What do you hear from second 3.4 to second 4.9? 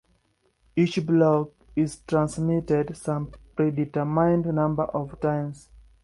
predetermined number